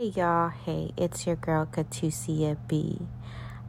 Hey 0.00 0.14
y'all, 0.16 0.48
hey, 0.48 0.92
it's 0.96 1.26
your 1.26 1.36
girl 1.36 1.66
Katusia 1.66 2.56
B. 2.66 3.00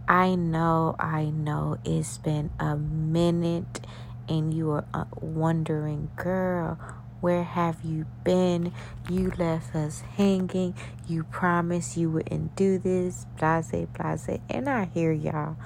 I 0.07 0.35
know, 0.35 0.95
I 0.97 1.25
know 1.25 1.77
it's 1.83 2.19
been 2.19 2.51
a 2.57 2.77
minute 2.77 3.81
and 4.29 4.53
you 4.53 4.71
are 4.71 4.85
uh, 4.93 5.03
wondering, 5.19 6.09
girl, 6.15 6.79
where 7.19 7.43
have 7.43 7.83
you 7.83 8.05
been? 8.23 8.71
You 9.09 9.33
left 9.37 9.75
us 9.75 10.03
hanging. 10.15 10.73
You 11.05 11.25
promised 11.25 11.97
you 11.97 12.09
wouldn't 12.09 12.55
do 12.55 12.79
this, 12.79 13.25
blase, 13.37 13.87
blase. 13.93 14.39
And 14.49 14.69
I 14.69 14.85
hear 14.85 15.11
y'all. 15.11 15.57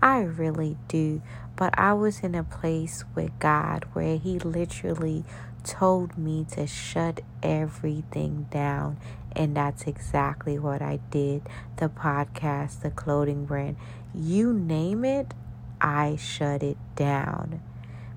I 0.00 0.20
really 0.20 0.78
do. 0.88 1.20
But 1.56 1.78
I 1.78 1.92
was 1.92 2.20
in 2.20 2.34
a 2.34 2.44
place 2.44 3.04
with 3.14 3.38
God 3.38 3.84
where 3.92 4.18
He 4.18 4.38
literally 4.38 5.24
told 5.62 6.18
me 6.18 6.46
to 6.52 6.66
shut 6.66 7.20
everything 7.42 8.46
down. 8.50 8.98
And 9.32 9.56
that's 9.56 9.84
exactly 9.84 10.58
what 10.58 10.82
I 10.82 11.00
did. 11.10 11.42
The 11.76 11.88
podcast, 11.88 12.82
the 12.82 12.90
clothing 12.90 13.46
brand, 13.46 13.76
you 14.14 14.52
name 14.52 15.04
it, 15.04 15.34
I 15.80 16.16
shut 16.16 16.62
it 16.62 16.76
down 16.94 17.60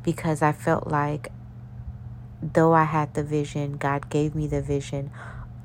because 0.04 0.42
I 0.42 0.52
felt 0.52 0.88
like 0.88 1.32
though 2.42 2.74
I 2.74 2.84
had 2.84 3.14
the 3.14 3.24
vision, 3.24 3.78
God 3.78 4.10
gave 4.10 4.36
me 4.36 4.48
the 4.48 4.62
vision, 4.62 5.12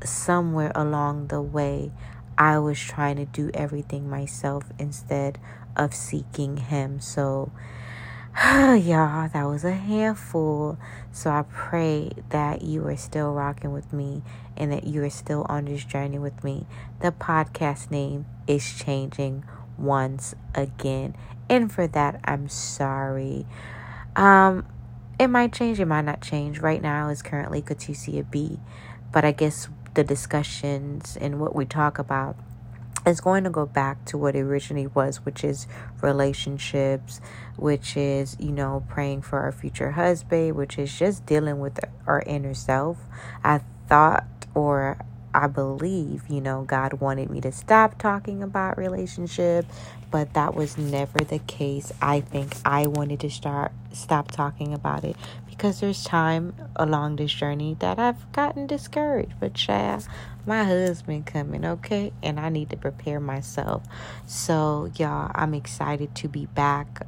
somewhere 0.05 0.73
along 0.75 1.29
the 1.29 1.41
way, 1.41 1.93
I 2.37 2.59
was 2.59 2.81
trying 2.81 3.17
to 3.17 3.25
do 3.25 3.51
everything 3.55 4.09
myself 4.09 4.65
instead 4.79 5.39
of 5.77 5.95
seeking 5.95 6.57
Him. 6.59 7.01
So, 7.01 7.53
y'all, 8.43 9.29
that 9.29 9.45
was 9.45 9.63
a 9.63 9.73
handful. 9.73 10.79
So 11.11 11.31
I 11.31 11.43
pray 11.43 12.13
that 12.31 12.63
you 12.63 12.87
are 12.89 12.97
still 12.97 13.33
rocking 13.33 13.73
with 13.73 13.93
me 13.93 14.23
and 14.57 14.73
that 14.73 14.85
you 14.85 15.05
are 15.05 15.11
still 15.11 15.45
on 15.51 15.67
this 15.67 15.85
journey 15.85 16.19
with 16.19 16.43
me. 16.43 16.67
The 17.01 17.13
podcast 17.13 17.91
name 17.91 18.25
is 18.47 18.73
changing 18.73 19.45
once 19.77 20.35
again. 20.55 21.15
And 21.51 21.71
for 21.71 21.87
that, 21.89 22.21
I'm 22.25 22.49
sorry. 22.49 23.47
Um, 24.17 24.67
it 25.19 25.29
might 25.29 25.53
change, 25.53 25.79
it 25.79 25.87
might 25.87 26.07
not 26.07 26.23
change. 26.23 26.59
Right 26.61 26.81
now 26.81 27.11
is 27.11 27.21
currently 27.21 27.61
Katusia 27.61 28.29
B. 28.31 28.59
But 29.13 29.27
I 29.27 29.33
guess 29.33 29.69
the 29.93 30.05
discussions 30.05 31.19
and 31.21 31.39
what 31.39 31.55
we 31.55 31.67
talk 31.67 31.99
about 31.99 32.37
is 33.07 33.21
going 33.21 33.45
to 33.45 33.51
go 33.51 33.67
back 33.67 34.05
to 34.07 34.19
what 34.19 34.37
it 34.37 34.41
originally 34.41 34.87
was, 34.87 35.25
which 35.25 35.45
is 35.45 35.67
relationships, 36.01 37.21
which 37.57 37.97
is, 37.97 38.37
you 38.39 38.53
know, 38.53 38.85
praying 38.89 39.23
for 39.23 39.41
our 39.41 39.53
future 39.53 39.93
husband, 39.93 40.55
which 40.55 40.79
is 40.79 40.97
just 40.99 41.27
dealing 41.27 41.59
with 41.59 41.81
our 42.07 42.23
inner 42.27 42.55
self. 42.55 42.99
I 43.43 43.61
thought 43.89 44.27
or 44.55 44.99
I 45.35 45.47
believe, 45.47 46.25
you 46.29 46.41
know, 46.41 46.63
God 46.65 46.95
wanted 46.95 47.31
me 47.31 47.41
to 47.43 47.53
stop 47.53 47.99
talking 47.99 48.43
about 48.43 48.79
relationship, 48.79 49.67
but 50.11 50.35
that 50.35 50.55
was 50.55 50.77
never 50.79 51.19
the 51.19 51.39
case. 51.41 51.93
I 52.03 52.21
think 52.21 52.55
I 52.65 52.87
wanted 52.87 53.21
to 53.21 53.31
start 53.31 53.73
stop 53.93 54.31
talking 54.31 54.75
about 54.75 55.05
it 55.05 55.17
because 55.49 55.81
there's 55.81 56.05
time 56.05 56.55
along 56.77 57.17
this 57.17 57.33
journey 57.33 57.77
that 57.81 57.99
I've 57.99 58.31
gotten 58.33 58.67
discouraged. 58.67 59.35
But 59.41 59.55
child, 59.55 60.07
my 60.47 60.65
husband 60.65 61.27
coming, 61.27 61.65
okay? 61.65 62.13
And 62.23 62.41
I 62.41 62.49
need 62.49 62.71
to 62.71 62.77
prepare 62.77 63.21
myself. 63.21 63.83
So, 64.27 64.91
y'all, 64.99 65.31
I'm 65.35 65.55
excited 65.55 66.15
to 66.17 66.29
be 66.29 66.47
back. 66.47 67.07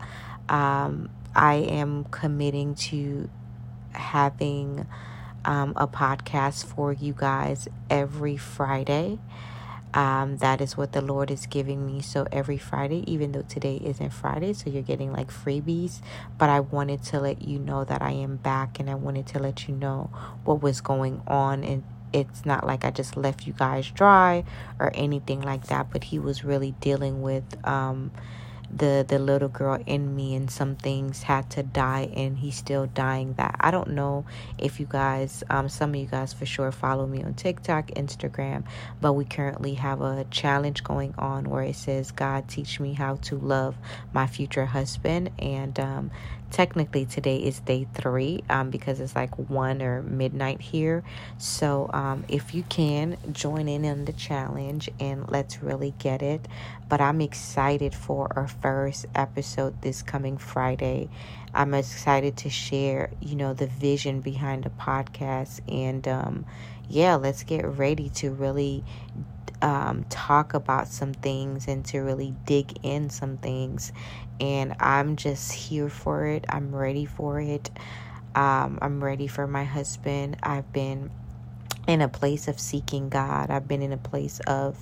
Um, 0.49 1.11
I 1.35 1.55
am 1.55 2.05
committing 2.05 2.75
to 2.77 3.29
having 3.93 4.87
um, 5.45 5.73
a 5.77 5.87
podcast 5.87 6.65
for 6.65 6.93
you 6.93 7.15
guys 7.17 7.69
every 7.91 8.37
Friday. 8.37 9.19
Um, 9.95 10.39
that 10.39 10.61
is 10.61 10.77
what 10.77 10.93
the 10.93 11.01
Lord 11.01 11.31
is 11.31 11.47
giving 11.47 11.87
me. 11.87 12.03
So 12.03 12.27
every 12.33 12.59
Friday, 12.59 13.05
even 13.07 13.31
though 13.31 13.43
today 13.43 13.81
isn't 13.85 14.11
Friday, 14.11 14.53
so 14.53 14.69
you're 14.69 14.83
getting 14.83 15.13
like 15.13 15.31
freebies, 15.31 16.01
but 16.37 16.51
I 16.51 16.61
wanted 16.61 17.05
to 17.05 17.21
let 17.21 17.43
you 17.43 17.61
know 17.61 17.85
that 17.85 18.03
I 18.03 18.11
am 18.11 18.37
back 18.37 18.81
and 18.81 18.91
I 18.91 18.97
wanted 18.97 19.29
to 19.29 19.39
let 19.39 19.69
you 19.69 19.75
know 19.75 20.11
what 20.45 20.63
was 20.63 20.81
going 20.81 21.23
on. 21.29 21.63
And 21.63 21.85
it's 22.13 22.45
not 22.45 22.67
like 22.67 22.85
I 22.85 22.91
just 22.91 23.17
left 23.17 23.47
you 23.47 23.53
guys 23.53 23.89
dry 23.89 24.43
or 24.81 24.91
anything 24.95 25.41
like 25.41 25.69
that, 25.69 25.93
but 25.93 26.05
He 26.05 26.19
was 26.19 26.45
really 26.45 26.73
dealing 26.81 27.23
with. 27.23 27.45
Um, 27.65 28.11
the 28.77 29.05
the 29.07 29.19
little 29.19 29.49
girl 29.49 29.79
in 29.87 30.15
me 30.17 30.35
and 30.35 30.51
some 30.51 30.75
things 30.77 31.23
had 31.23 31.49
to 31.49 31.63
die 31.63 32.11
and 32.17 32.39
he's 32.39 32.57
still 32.57 32.87
dying 32.87 33.33
that 33.35 33.55
i 33.61 33.71
don't 33.71 33.91
know 33.91 34.25
if 34.59 34.81
you 34.81 34.87
guys 34.87 35.45
um 35.51 35.69
some 35.69 35.91
of 35.91 35.97
you 35.97 36.07
guys 36.07 36.33
for 36.33 36.47
sure 36.47 36.73
follow 36.73 37.07
me 37.07 37.23
on 37.23 37.35
tiktok 37.35 37.89
instagram 37.93 38.65
but 39.01 39.13
we 39.13 39.25
currently 39.25 39.75
have 39.75 40.01
a 40.01 40.25
challenge 40.31 40.83
going 40.83 41.15
on 41.19 41.49
where 41.49 41.63
it 41.63 41.77
says 41.77 42.11
god 42.11 42.49
teach 42.49 42.81
me 42.81 42.95
how 42.95 43.15
to 43.17 43.37
love 43.37 43.77
my 44.13 44.27
future 44.27 44.67
husband 44.67 45.31
and 45.39 45.79
um 45.79 46.11
technically 46.55 47.05
today 47.05 47.39
is 47.39 47.59
day 47.59 47.85
three 47.95 48.45
um, 48.49 48.71
because 48.71 49.01
it's 49.01 49.17
like 49.17 49.37
one 49.51 49.83
or 49.83 50.03
midnight 50.03 50.61
here. 50.61 51.03
So 51.37 51.91
um, 51.93 52.25
if 52.29 52.55
you 52.55 52.63
can 52.63 53.17
join 53.33 53.67
in 53.67 53.85
on 53.85 54.05
the 54.05 54.13
challenge 54.13 54.89
and 55.01 55.29
let's 55.29 55.65
really 55.65 55.95
get 55.99 56.23
it. 56.23 56.47
But 56.89 57.01
i'm 57.01 57.21
excited 57.21 57.93
for 57.93 58.31
our 58.37 58.47
first 58.47 59.07
episode 59.17 59.83
this 59.83 60.01
coming 60.03 60.39
friday. 60.39 61.09
I'm 61.53 61.75
excited 61.75 62.37
to 62.39 62.51
share 62.51 63.11
you 63.21 63.35
know 63.35 63.53
the 63.53 63.67
vision 63.67 64.21
behind 64.21 64.63
the 64.63 64.71
podcast 64.71 65.61
and 65.67 66.07
um, 66.07 66.47
yeah 66.89 67.17
let's 67.17 67.43
get 67.43 67.65
ready 67.65 68.11
to 68.11 68.31
really 68.31 68.85
um, 69.65 70.05
talk 70.11 70.53
about 70.53 70.89
some 70.89 71.15
things 71.15 71.69
and 71.69 71.87
to 71.87 72.01
really 72.01 72.35
dig 72.45 72.79
in 72.83 73.09
some 73.09 73.39
things. 73.39 73.93
And 74.39 74.77
I'm 74.79 75.17
just 75.17 75.53
here 75.53 75.89
for 75.89 76.27
it. 76.27 76.45
I'm 76.51 76.75
ready 76.75 77.07
for 77.07 77.41
it. 77.41 77.71
Um, 78.35 78.79
I'm 78.83 79.03
ready 79.03 79.27
for 79.27 79.47
my 79.47 79.65
husband. 79.65 80.37
I've 80.43 80.71
been 80.71 81.11
in 81.89 82.03
a 82.03 82.09
place 82.09 82.47
of 82.47 82.61
seeking 82.61 83.09
God, 83.09 83.51
I've 83.51 83.69
been 83.69 83.83
in 83.83 83.93
a 83.93 83.99
place 83.99 84.41
of 84.47 84.77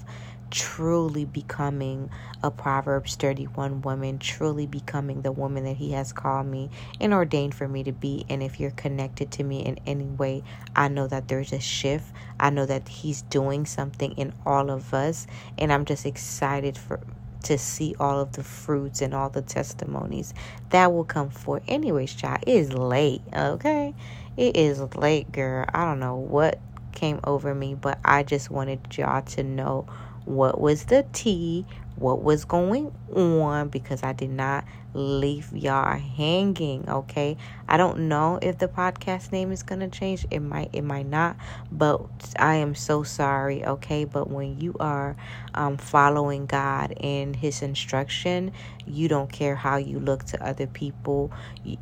truly 0.52 1.24
becoming 1.24 2.10
a 2.42 2.50
Proverbs 2.50 3.16
31 3.16 3.82
woman, 3.82 4.18
truly 4.18 4.66
becoming 4.66 5.22
the 5.22 5.32
woman 5.32 5.64
that 5.64 5.78
He 5.78 5.92
has 5.92 6.12
called 6.12 6.46
me 6.46 6.70
and 7.00 7.14
ordained 7.14 7.54
for 7.54 7.66
me 7.66 7.82
to 7.84 7.92
be. 7.92 8.26
And 8.28 8.42
if 8.42 8.60
you're 8.60 8.70
connected 8.70 9.32
to 9.32 9.44
me 9.44 9.60
in 9.64 9.78
any 9.86 10.06
way, 10.06 10.44
I 10.76 10.88
know 10.88 11.08
that 11.08 11.28
there's 11.28 11.52
a 11.52 11.60
shift. 11.60 12.12
I 12.38 12.50
know 12.50 12.66
that 12.66 12.88
He's 12.88 13.22
doing 13.22 13.66
something 13.66 14.12
in 14.12 14.34
all 14.46 14.70
of 14.70 14.94
us. 14.94 15.26
And 15.58 15.72
I'm 15.72 15.86
just 15.86 16.06
excited 16.06 16.78
for 16.78 17.00
to 17.44 17.58
see 17.58 17.94
all 17.98 18.20
of 18.20 18.32
the 18.32 18.44
fruits 18.44 19.02
and 19.02 19.12
all 19.14 19.28
the 19.28 19.42
testimonies 19.42 20.32
that 20.70 20.92
will 20.92 21.04
come 21.04 21.30
forth. 21.30 21.64
Anyways, 21.66 22.14
child, 22.14 22.38
it 22.46 22.50
is 22.54 22.72
late, 22.72 23.22
okay? 23.34 23.94
It 24.36 24.56
is 24.56 24.80
late, 24.94 25.32
girl. 25.32 25.66
I 25.74 25.84
don't 25.84 25.98
know 26.00 26.16
what 26.16 26.60
came 26.92 27.20
over 27.24 27.54
me, 27.54 27.74
but 27.74 27.98
I 28.04 28.22
just 28.22 28.50
wanted 28.50 28.80
y'all 28.96 29.22
to 29.22 29.42
know 29.42 29.86
what 30.24 30.60
was 30.60 30.84
the 30.84 31.04
tea, 31.12 31.64
what 31.97 32.22
was 32.22 32.44
going 32.44 32.92
on, 33.14 33.69
because 33.69 34.03
I 34.03 34.12
did 34.12 34.30
not 34.30 34.64
leave 34.94 35.50
y'all 35.54 35.98
hanging, 35.98 36.86
okay? 36.88 37.36
I 37.66 37.78
don't 37.78 38.08
know 38.08 38.38
if 38.42 38.58
the 38.58 38.69
podcast 38.69 39.32
name 39.32 39.50
is 39.50 39.62
going 39.62 39.80
to 39.80 39.88
change. 39.88 40.26
It 40.31 40.41
might, 40.41 40.70
it 40.75 40.82
might 40.82 41.06
not, 41.06 41.36
but 41.70 42.02
I 42.38 42.56
am 42.56 42.75
so 42.75 43.02
sorry, 43.02 43.64
okay? 43.64 44.04
But 44.04 44.28
when 44.28 44.60
you 44.60 44.75
are 44.81 45.16
um, 45.54 45.78
following 45.78 46.44
God 46.44 46.92
and 47.00 47.34
His 47.34 47.62
instruction, 47.62 48.52
you 48.86 49.08
don't 49.08 49.32
care 49.32 49.54
how 49.54 49.76
you 49.76 49.98
look 49.98 50.25
to 50.25 50.47
other 50.47 50.66
people. 50.66 51.32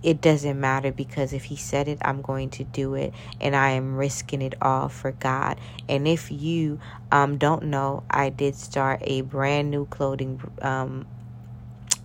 It 0.02 0.20
doesn't 0.20 0.60
matter 0.60 0.92
because 0.92 1.32
if 1.32 1.44
He 1.44 1.56
said 1.56 1.88
it, 1.88 1.98
I'm 2.02 2.22
going 2.22 2.50
to 2.50 2.64
do 2.64 2.94
it, 2.94 3.12
and 3.40 3.56
I 3.56 3.70
am 3.70 3.96
risking 3.96 4.42
it 4.42 4.54
all 4.62 4.88
for 4.88 5.10
God. 5.12 5.58
And 5.88 6.06
if 6.06 6.30
you 6.30 6.78
um, 7.10 7.38
don't 7.38 7.64
know, 7.64 8.04
I 8.08 8.28
did 8.28 8.54
start 8.54 9.00
a 9.02 9.22
brand 9.22 9.72
new 9.72 9.86
clothing 10.00 10.40
um, 10.62 11.06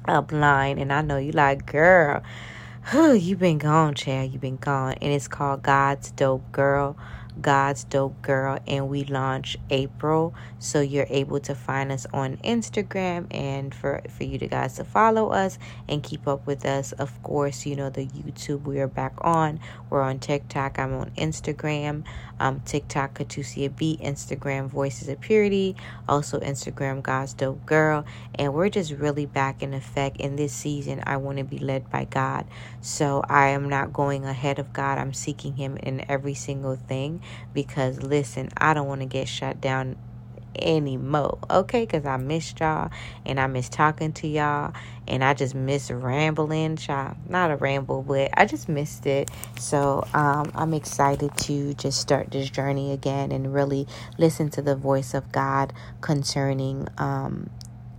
up 0.05 0.33
line 0.33 0.79
and 0.79 0.91
I 0.91 1.01
know 1.01 1.15
you 1.15 1.31
like, 1.31 1.65
girl, 1.65 2.21
You've 2.93 3.39
been 3.39 3.57
gone, 3.57 3.95
Chad. 3.95 4.31
You've 4.31 4.41
been 4.41 4.57
gone. 4.57 4.93
And 5.01 5.11
it's 5.11 5.27
called 5.27 5.63
God's 5.63 6.11
Dope 6.11 6.51
Girl. 6.51 6.95
God's 7.41 7.83
Dope 7.83 8.21
Girl, 8.21 8.59
and 8.67 8.89
we 8.89 9.03
launch 9.05 9.57
April. 9.69 10.33
So 10.59 10.81
you're 10.81 11.07
able 11.09 11.39
to 11.41 11.55
find 11.55 11.91
us 11.91 12.07
on 12.13 12.37
Instagram 12.37 13.27
and 13.31 13.73
for, 13.73 14.01
for 14.09 14.23
you 14.23 14.37
to 14.39 14.47
guys 14.47 14.75
to 14.75 14.83
follow 14.83 15.29
us 15.29 15.59
and 15.87 16.01
keep 16.01 16.27
up 16.27 16.45
with 16.47 16.65
us. 16.65 16.91
Of 16.93 17.21
course, 17.23 17.65
you 17.65 17.75
know 17.75 17.89
the 17.89 18.07
YouTube 18.07 18.63
we 18.63 18.79
are 18.79 18.87
back 18.87 19.13
on. 19.21 19.59
We're 19.89 20.01
on 20.01 20.19
TikTok. 20.19 20.79
I'm 20.79 20.93
on 20.93 21.11
Instagram. 21.11 22.03
Um, 22.37 22.59
TikTok 22.65 23.17
Katusia 23.17 23.73
B, 23.73 23.97
Instagram 24.03 24.67
Voices 24.67 25.07
of 25.07 25.21
Purity, 25.21 25.75
also 26.09 26.39
Instagram 26.41 27.01
God's 27.01 27.33
Dope 27.33 27.65
Girl, 27.65 28.03
and 28.37 28.53
we're 28.53 28.67
just 28.67 28.91
really 28.91 29.25
back 29.25 29.63
in 29.63 29.73
effect. 29.73 30.17
In 30.17 30.35
this 30.35 30.51
season, 30.51 31.01
I 31.05 31.15
want 31.15 31.37
to 31.37 31.45
be 31.45 31.59
led 31.59 31.89
by 31.89 32.03
God, 32.03 32.45
so 32.81 33.23
I 33.29 33.49
am 33.49 33.69
not 33.69 33.93
going 33.93 34.25
ahead 34.25 34.59
of 34.59 34.73
God. 34.73 34.97
I'm 34.97 35.13
seeking 35.13 35.55
Him 35.55 35.77
in 35.77 36.03
every 36.09 36.33
single 36.33 36.75
thing 36.75 37.21
because 37.53 38.01
listen, 38.01 38.49
I 38.57 38.73
don't 38.73 38.87
want 38.87 39.01
to 39.01 39.07
get 39.07 39.27
shut 39.27 39.61
down 39.61 39.95
anymore. 40.59 41.37
Okay, 41.49 41.81
because 41.81 42.05
I 42.05 42.17
missed 42.17 42.59
y'all 42.59 42.89
and 43.25 43.39
I 43.39 43.47
miss 43.47 43.69
talking 43.69 44.13
to 44.13 44.27
y'all 44.27 44.73
and 45.07 45.23
I 45.23 45.33
just 45.33 45.55
miss 45.55 45.91
rambling. 45.91 46.77
Child. 46.77 47.17
Not 47.29 47.51
a 47.51 47.55
ramble, 47.55 48.01
but 48.01 48.31
I 48.33 48.45
just 48.45 48.69
missed 48.69 49.05
it. 49.05 49.29
So 49.59 50.05
um, 50.13 50.51
I'm 50.55 50.73
excited 50.73 51.35
to 51.39 51.73
just 51.75 51.99
start 51.99 52.31
this 52.31 52.49
journey 52.49 52.91
again 52.91 53.31
and 53.31 53.53
really 53.53 53.87
listen 54.17 54.49
to 54.51 54.61
the 54.61 54.75
voice 54.75 55.13
of 55.13 55.31
God 55.31 55.73
concerning 56.01 56.87
um, 56.97 57.49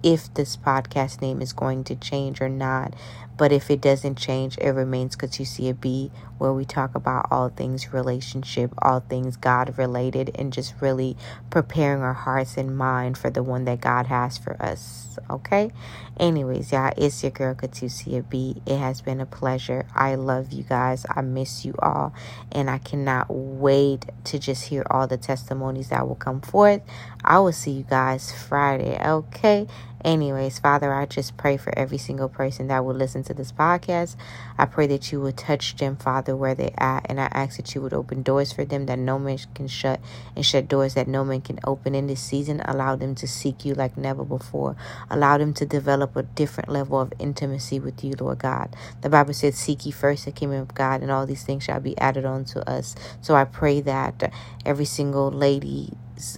if 0.03 0.33
this 0.35 0.57
podcast 0.57 1.21
name 1.21 1.43
is 1.43 1.53
going 1.53 1.85
to 1.85 1.97
change 1.97 2.41
or 2.41 2.49
not. 2.49 2.95
But 3.37 3.53
if 3.53 3.71
it 3.71 3.81
doesn't 3.81 4.17
change, 4.17 4.57
it 4.59 4.71
remains 4.71 5.17
Katusia 5.17 5.79
B, 5.79 6.11
where 6.39 6.53
we 6.53 6.65
talk 6.65 6.95
about 6.95 7.29
all 7.31 7.49
things 7.51 7.93
relationship, 7.93 8.73
all 8.79 9.01
things 9.01 9.37
God 9.37 9.77
related, 9.79 10.31
and 10.35 10.53
just 10.53 10.75
really 10.81 11.17
preparing 11.51 12.03
our 12.03 12.15
hearts 12.15 12.57
and 12.57 12.77
mind 12.77 13.19
for 13.19 13.31
the 13.31 13.43
one 13.43 13.65
that 13.65 13.81
God 13.81 14.07
has 14.07 14.39
for 14.39 14.61
us. 14.63 15.19
Okay? 15.31 15.71
Anyways, 16.19 16.73
y'all, 16.73 16.93
it's 16.97 17.23
your 17.23 17.31
girl 17.31 17.55
Katusia 17.55 18.29
B. 18.29 18.63
It 18.67 18.79
has 18.79 19.03
been 19.03 19.21
a 19.21 19.27
pleasure. 19.27 19.87
I 19.95 20.15
love 20.15 20.53
you 20.53 20.63
guys. 20.63 21.05
I 21.09 21.21
miss 21.21 21.65
you 21.65 21.75
all. 21.79 22.15
And 22.53 22.71
I 22.71 22.79
cannot 22.79 23.27
wait 23.29 24.07
to 24.25 24.39
just 24.39 24.65
hear 24.69 24.87
all 24.91 25.07
the 25.07 25.19
testimonies 25.19 25.91
that 25.91 26.07
will 26.09 26.15
come 26.15 26.41
forth. 26.41 26.83
I 27.25 27.39
will 27.41 27.53
see 27.53 27.73
you 27.73 27.85
guys 27.85 28.33
Friday. 28.33 28.99
Okay? 29.05 29.67
Anyways, 30.07 30.61
Father, 30.61 30.95
I 30.95 31.07
just 31.07 31.37
pray 31.37 31.57
for 31.57 31.77
every 31.77 31.99
single 31.99 32.29
person 32.29 32.69
that 32.69 32.85
will 32.85 32.95
listen 32.95 33.25
to 33.25 33.35
this 33.35 33.51
podcast. 33.51 34.15
I 34.57 34.65
pray 34.65 34.87
that 34.87 35.11
you 35.11 35.21
would 35.21 35.37
touch 35.37 35.75
them, 35.75 35.97
Father, 35.97 36.37
where 36.37 36.55
they're 36.55 36.71
at. 36.81 37.07
And 37.11 37.21
I 37.21 37.25
ask 37.33 37.57
that 37.57 37.75
you 37.75 37.81
would 37.83 37.93
open 37.93 38.23
doors 38.23 38.53
for 38.53 38.65
them 38.65 38.87
that 38.87 39.01
no 39.01 39.19
man 39.19 39.39
can 39.57 39.67
shut 39.67 40.01
and 40.37 40.47
shut 40.47 40.69
doors 40.69 40.95
that 40.95 41.09
no 41.09 41.25
man 41.25 41.41
can 41.41 41.59
open 41.65 41.97
in 41.97 42.07
this 42.07 42.21
season. 42.21 42.63
Allow 42.67 42.95
them 42.95 43.17
to 43.17 43.27
seek 43.27 43.65
you 43.65 43.75
like 43.75 43.97
never 43.97 44.25
before. 44.25 44.77
Allow 45.11 45.39
them 45.39 45.53
to 45.55 45.67
develop 45.67 46.15
a 46.15 46.23
different 46.23 46.69
level 46.69 47.01
of 47.01 47.13
intimacy 47.19 47.81
with 47.81 48.05
you, 48.05 48.15
Lord 48.21 48.39
God. 48.39 48.77
The 49.01 49.11
Bible 49.11 49.35
says, 49.35 49.59
Seek 49.59 49.87
ye 49.87 49.91
first 49.91 50.25
the 50.25 50.31
kingdom 50.31 50.61
of 50.63 50.73
God, 50.73 51.03
and 51.03 51.11
all 51.11 51.27
these 51.27 51.43
things 51.43 51.65
shall 51.65 51.81
be 51.81 51.99
added 51.99 52.25
on 52.25 52.45
to 52.45 52.71
us. 52.71 52.95
So 53.21 53.35
I 53.35 53.45
pray 53.45 53.81
that 53.81 54.33
every 54.65 54.85
single 54.85 55.33
lady 55.33 55.91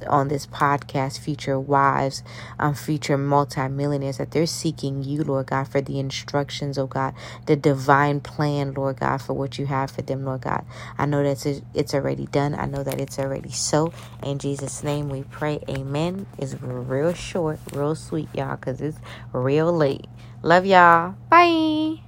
on 0.06 0.28
this 0.28 0.46
podcast, 0.46 1.18
future 1.18 1.58
wives, 1.58 2.22
um, 2.58 2.74
future 2.74 3.18
multimillionaires, 3.18 4.18
that 4.18 4.30
they're 4.30 4.46
seeking 4.46 5.02
you, 5.02 5.22
Lord 5.22 5.46
God, 5.46 5.68
for 5.68 5.80
the 5.80 5.98
instructions, 5.98 6.78
oh 6.78 6.86
God, 6.86 7.14
the 7.46 7.56
divine 7.56 8.20
plan, 8.20 8.72
Lord 8.72 9.00
God, 9.00 9.18
for 9.18 9.34
what 9.34 9.58
you 9.58 9.66
have 9.66 9.90
for 9.90 10.02
them, 10.02 10.24
Lord 10.24 10.42
God. 10.42 10.64
I 10.96 11.06
know 11.06 11.22
that 11.22 11.62
it's, 11.74 11.94
already 11.94 12.26
done. 12.26 12.54
I 12.54 12.66
know 12.66 12.82
that 12.82 13.00
it's 13.00 13.18
already 13.18 13.50
so. 13.50 13.92
In 14.22 14.38
Jesus' 14.38 14.82
name 14.82 15.08
we 15.08 15.22
pray. 15.24 15.60
Amen. 15.68 16.26
It's 16.38 16.54
real 16.60 17.14
short, 17.14 17.58
real 17.72 17.94
sweet, 17.94 18.28
y'all, 18.34 18.56
because 18.56 18.80
it's 18.80 18.98
real 19.32 19.72
late. 19.72 20.06
Love 20.42 20.66
y'all. 20.66 21.16
Bye. 21.28 22.07